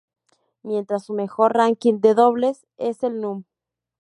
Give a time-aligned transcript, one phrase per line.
[0.63, 3.43] Mientras su mejor ránking de dobles es el Núm.